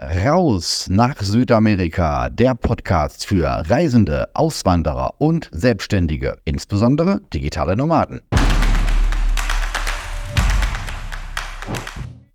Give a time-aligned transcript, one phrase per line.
[0.00, 8.20] Raus nach Südamerika, der Podcast für Reisende, Auswanderer und Selbstständige, insbesondere digitale Nomaden.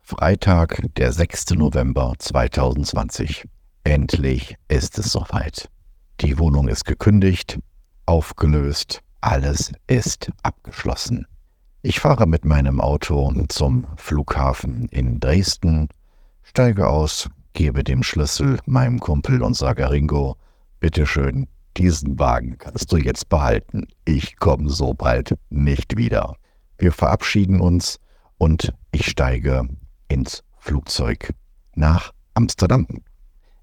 [0.00, 1.50] Freitag, der 6.
[1.50, 3.44] November 2020.
[3.84, 5.68] Endlich ist es soweit.
[6.20, 7.60] Die Wohnung ist gekündigt,
[8.06, 11.28] aufgelöst, alles ist abgeschlossen.
[11.82, 15.90] Ich fahre mit meinem Auto zum Flughafen in Dresden,
[16.42, 20.36] steige aus, gebe dem Schlüssel meinem Kumpel und sage Ringo,
[20.80, 23.86] bitteschön, diesen Wagen kannst du jetzt behalten.
[24.04, 26.36] Ich komme so bald nicht wieder.
[26.78, 27.98] Wir verabschieden uns
[28.38, 29.68] und ich steige
[30.08, 31.32] ins Flugzeug
[31.74, 32.86] nach Amsterdam.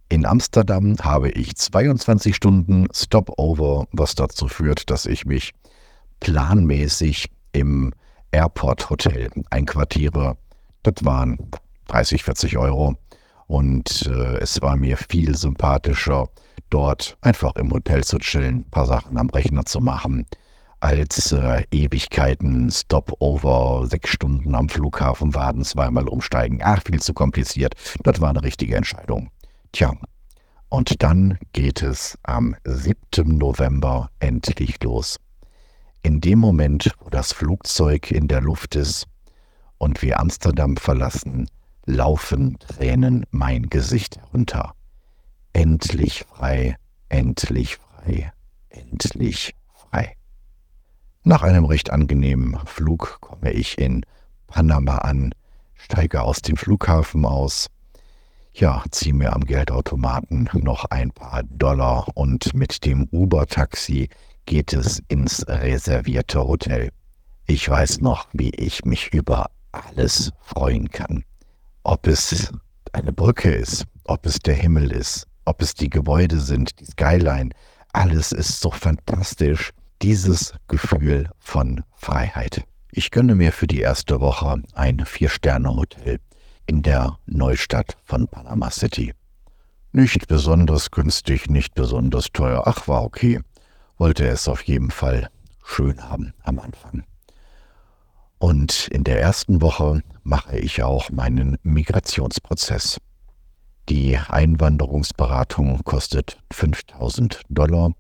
[0.09, 5.53] In Amsterdam habe ich 22 Stunden Stopover, was dazu führt, dass ich mich
[6.19, 7.93] planmäßig im
[8.31, 10.37] Airport Hotel einquartiere.
[10.83, 11.51] Das waren
[11.87, 12.95] 30, 40 Euro.
[13.49, 16.29] Und äh, es war mir viel sympathischer,
[16.69, 20.27] dort einfach im Hotel zu chillen, ein paar Sachen am Rechner zu machen,
[20.81, 26.59] als äh, Ewigkeiten, Stopover, sechs Stunden am Flughafen warten, zweimal umsteigen.
[26.61, 27.73] Ach, viel zu kompliziert.
[28.03, 29.31] Das war eine richtige Entscheidung.
[29.71, 29.95] Tja,
[30.69, 32.95] und dann geht es am 7.
[33.35, 35.17] November endlich los.
[36.03, 39.07] In dem Moment, wo das Flugzeug in der Luft ist
[39.79, 41.47] und wir Amsterdam verlassen,
[41.89, 44.73] laufen Tränen mein Gesicht herunter.
[45.53, 46.75] Endlich frei,
[47.09, 48.31] endlich frei,
[48.69, 50.15] endlich frei.
[51.23, 54.05] Nach einem recht angenehmen Flug komme ich in
[54.47, 55.33] Panama an,
[55.73, 57.67] steige aus dem Flughafen aus,
[58.53, 64.09] ja, ziehe mir am Geldautomaten noch ein paar Dollar und mit dem Uber-Taxi
[64.45, 66.89] geht es ins reservierte Hotel.
[67.47, 71.23] Ich weiß noch, wie ich mich über alles freuen kann.
[71.83, 72.51] Ob es
[72.93, 77.51] eine Brücke ist, ob es der Himmel ist, ob es die Gebäude sind, die Skyline,
[77.93, 79.71] alles ist so fantastisch.
[80.01, 82.63] Dieses Gefühl von Freiheit.
[82.91, 86.19] Ich gönne mir für die erste Woche ein Vier-Sterne-Hotel
[86.67, 89.13] in der Neustadt von Panama City.
[89.91, 92.63] Nicht besonders günstig, nicht besonders teuer.
[92.65, 93.41] Ach, war okay.
[93.97, 95.29] Wollte es auf jeden Fall
[95.65, 97.03] schön haben am Anfang.
[98.37, 102.99] Und in der ersten Woche mache ich auch meinen Migrationsprozess.
[103.89, 107.93] Die Einwanderungsberatung kostet 5000 Dollar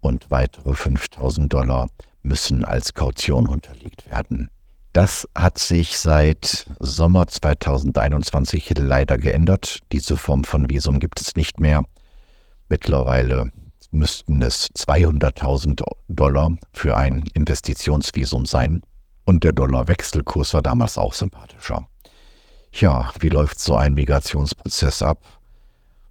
[0.00, 1.88] und weitere 5000 Dollar
[2.22, 4.50] müssen als Kaution unterlegt werden.
[4.92, 9.80] Das hat sich seit Sommer 2021 leider geändert.
[9.90, 11.84] Diese Form von Visum gibt es nicht mehr.
[12.68, 13.50] Mittlerweile
[13.90, 18.82] müssten es 200.000 Dollar für ein Investitionsvisum sein.
[19.24, 21.88] Und der Dollarwechselkurs war damals auch sympathischer.
[22.72, 25.18] Ja, wie läuft so ein Migrationsprozess ab?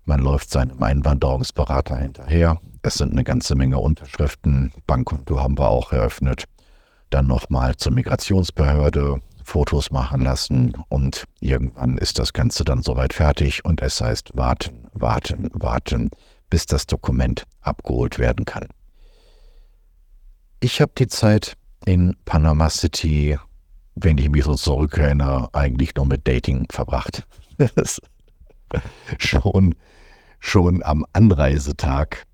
[0.06, 2.60] Man läuft seinem Einwanderungsberater hinterher.
[2.82, 4.74] Es sind eine ganze Menge Unterschriften.
[4.88, 6.46] Bankkonto haben wir auch eröffnet.
[7.10, 13.66] Dann nochmal zur Migrationsbehörde Fotos machen lassen und irgendwann ist das Ganze dann soweit fertig
[13.66, 16.10] und es heißt warten, warten, warten,
[16.50, 18.68] bis das Dokument abgeholt werden kann.
[20.60, 23.38] Ich habe die Zeit in Panama City,
[23.96, 27.26] wenn ich mich so zurückerinnere, eigentlich nur mit Dating verbracht.
[29.20, 29.76] schon,
[30.40, 32.26] schon am Anreisetag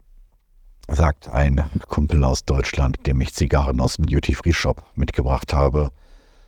[0.88, 5.92] sagt ein Kumpel aus Deutschland, dem ich Zigarren aus dem Duty-Free-Shop mitgebracht habe,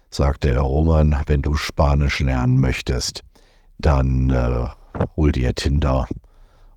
[0.10, 3.24] sagte er, Roman, wenn du Spanisch lernen möchtest,
[3.78, 4.68] dann äh,
[5.16, 6.08] hol dir Tinder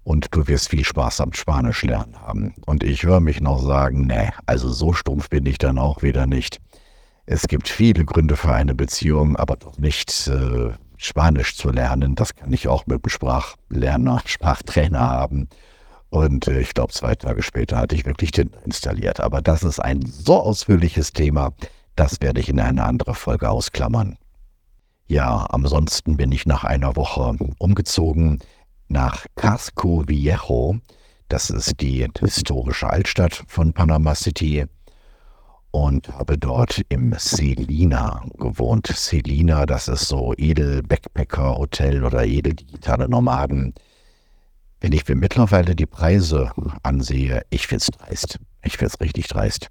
[0.04, 2.54] und du wirst viel Spaß am Spanisch lernen haben.
[2.66, 6.26] Und ich höre mich noch sagen, nee, also so stumpf bin ich dann auch wieder
[6.26, 6.60] nicht.
[7.26, 12.14] Es gibt viele Gründe für eine Beziehung, aber doch nicht äh, Spanisch zu lernen.
[12.14, 15.48] Das kann ich auch mit einem Sprachlerner, Sprachtrainer haben.
[16.10, 19.20] Und äh, ich glaube, zwei Tage später hatte ich wirklich Tinder installiert.
[19.20, 21.54] Aber das ist ein so ausführliches Thema,
[21.96, 24.18] das werde ich in einer anderen Folge ausklammern.
[25.06, 28.40] Ja, ansonsten bin ich nach einer Woche umgezogen
[28.94, 30.76] nach Casco Viejo.
[31.28, 34.66] Das ist die historische Altstadt von Panama City
[35.72, 38.86] und habe dort im Selina gewohnt.
[38.86, 43.74] Selina, das ist so edel Backpacker Hotel oder edel digitale Nomaden.
[44.80, 46.52] Wenn ich mir mittlerweile die Preise
[46.84, 48.38] ansehe, ich finde es dreist.
[48.62, 49.66] Ich finde es richtig dreist.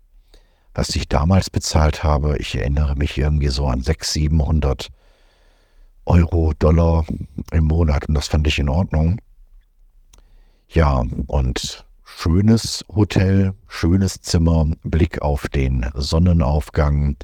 [0.74, 4.90] Was ich damals bezahlt habe, ich erinnere mich irgendwie so an 600, 700
[6.06, 7.06] Euro, Dollar
[7.52, 9.20] im Monat und das fand ich in Ordnung.
[10.68, 17.18] Ja, und schönes Hotel, schönes Zimmer, Blick auf den Sonnenaufgang,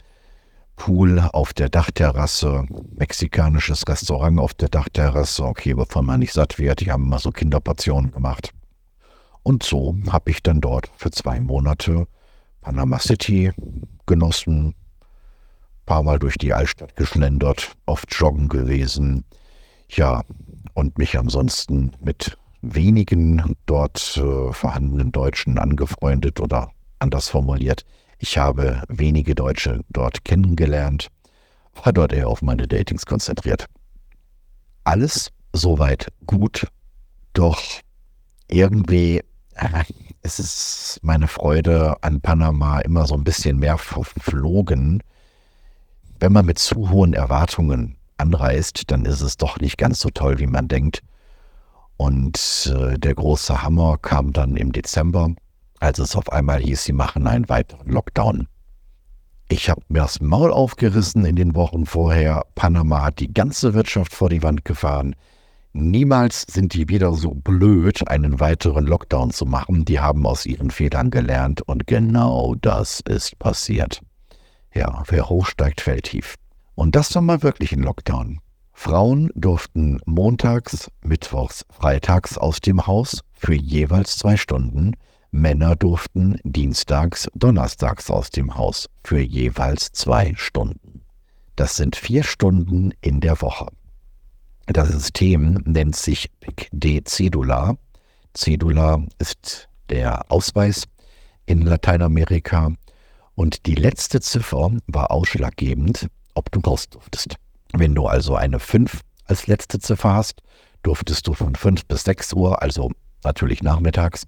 [0.75, 2.65] Pool auf der Dachterrasse,
[2.95, 6.79] mexikanisches Restaurant auf der Dachterrasse, okay, wovon man nicht satt wird.
[6.79, 8.53] Die haben immer so Kinderportionen gemacht.
[9.43, 12.07] Und so habe ich dann dort für zwei Monate
[12.61, 13.51] Panama City
[14.05, 14.75] genossen,
[15.89, 19.25] paar Mal durch die Altstadt geschlendert, oft joggen gewesen.
[19.89, 20.21] Ja,
[20.75, 26.69] und mich ansonsten mit wenigen dort äh, vorhandenen Deutschen angefreundet oder
[26.99, 27.85] anders formuliert,
[28.19, 31.07] ich habe wenige Deutsche dort kennengelernt,
[31.83, 33.65] war dort eher auf meine Datings konzentriert.
[34.83, 36.67] Alles soweit gut,
[37.33, 37.59] doch
[38.47, 39.21] irgendwie
[39.55, 39.83] äh,
[40.21, 45.01] es ist meine Freude an Panama immer so ein bisschen mehr verflogen.
[46.19, 50.39] Wenn man mit zu hohen Erwartungen anreist, dann ist es doch nicht ganz so toll,
[50.39, 51.01] wie man denkt.
[51.95, 55.29] Und äh, der große Hammer kam dann im Dezember,
[55.79, 58.47] als es auf einmal hieß, sie machen einen weiteren Lockdown.
[59.47, 62.43] Ich habe mir das Maul aufgerissen in den Wochen vorher.
[62.53, 65.15] Panama hat die ganze Wirtschaft vor die Wand gefahren.
[65.71, 69.85] Niemals sind die wieder so blöd, einen weiteren Lockdown zu machen.
[69.85, 74.01] Die haben aus ihren Fehlern gelernt und genau das ist passiert.
[74.73, 76.35] Ja, wer hochsteigt, fällt tief.
[76.75, 78.39] Und das war mal wirklich ein Lockdown.
[78.73, 84.95] Frauen durften montags, mittwochs, freitags aus dem Haus für jeweils zwei Stunden.
[85.31, 91.01] Männer durften dienstags, donnerstags aus dem Haus für jeweils zwei Stunden.
[91.57, 93.67] Das sind vier Stunden in der Woche.
[94.65, 97.75] Das System nennt sich PIC de Cedula.
[98.33, 100.85] Cedula ist der Ausweis
[101.45, 102.71] in Lateinamerika
[103.39, 107.35] und die letzte Ziffer war ausschlaggebend, ob du raus durftest.
[107.71, 110.41] Wenn du also eine 5 als letzte Ziffer hast,
[110.83, 112.91] durftest du von 5 bis 6 Uhr, also
[113.23, 114.25] natürlich nachmittags,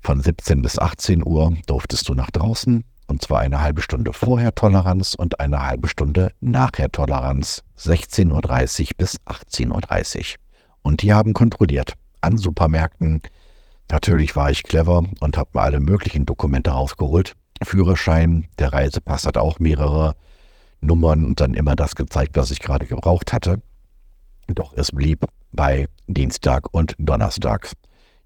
[0.00, 4.54] von 17 bis 18 Uhr durftest du nach draußen und zwar eine halbe Stunde vorher
[4.54, 10.24] Toleranz und eine halbe Stunde nachher Toleranz, 16.30 Uhr bis 18.30 Uhr.
[10.80, 13.20] Und die haben kontrolliert an Supermärkten.
[13.90, 17.34] Natürlich war ich clever und habe mir alle möglichen Dokumente rausgeholt.
[17.64, 20.14] Führerschein, der Reisepass hat auch mehrere
[20.80, 23.62] Nummern und dann immer das gezeigt, was ich gerade gebraucht hatte.
[24.48, 27.72] Doch es blieb bei Dienstag und Donnerstag.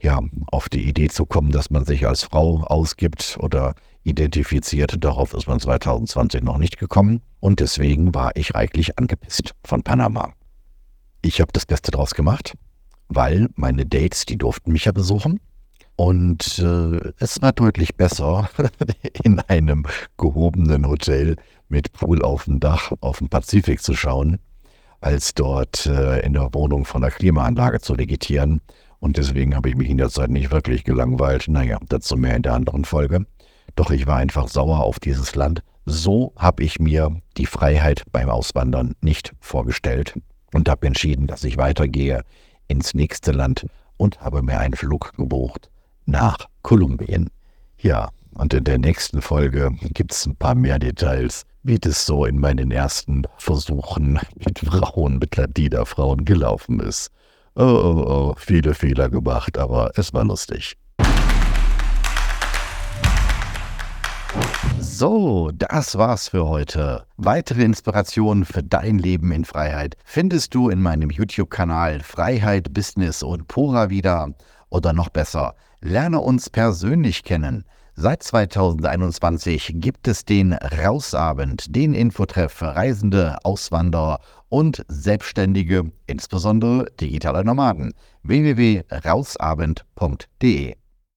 [0.01, 0.21] Ja,
[0.53, 3.75] auf die Idee zu kommen, dass man sich als Frau ausgibt oder
[4.05, 9.83] identifiziert, darauf ist man 2020 noch nicht gekommen und deswegen war ich reichlich angepisst von
[9.83, 10.33] Panama.
[11.21, 12.55] Ich habe das Beste draus gemacht,
[13.09, 15.41] weil meine Dates, die durften mich ja besuchen
[15.99, 18.49] und äh, es war deutlich besser,
[19.25, 19.85] in einem
[20.17, 21.35] gehobenen Hotel
[21.69, 24.39] mit Pool auf dem Dach auf dem Pazifik zu schauen,
[25.01, 28.61] als dort äh, in der Wohnung von der Klimaanlage zu legitieren.
[29.01, 31.49] Und deswegen habe ich mich in der Zeit nicht wirklich gelangweilt.
[31.49, 33.27] Naja, dazu mehr in der anderen Folge.
[33.75, 35.65] Doch ich war einfach sauer auf dieses Land.
[35.85, 40.17] So habe ich mir die Freiheit beim Auswandern nicht vorgestellt
[40.55, 42.23] und habe entschieden, dass ich weitergehe
[42.69, 43.67] ins nächste Land
[43.97, 45.71] und habe mir einen Flug gebucht
[46.09, 47.31] nach Kolumbien.
[47.79, 52.25] Ja, und in der nächsten Folge gibt es ein paar mehr Details, wie das so
[52.25, 57.11] in meinen ersten Versuchen mit Frauen, mit Ladida-Frauen gelaufen ist.
[57.55, 60.77] Oh, oh, oh, viele Fehler gemacht, aber es war lustig.
[64.81, 67.05] So, das war's für heute.
[67.17, 73.49] Weitere Inspirationen für dein Leben in Freiheit findest du in meinem YouTube-Kanal Freiheit, Business und
[73.49, 74.33] Pura wieder.
[74.71, 77.65] Oder noch besser, lerne uns persönlich kennen.
[77.95, 87.45] Seit 2021 gibt es den Rausabend, den Infotreff für Reisende, Auswanderer und Selbstständige, insbesondere digitale
[87.45, 87.93] Nomaden.
[88.23, 90.78] www.rausabend.de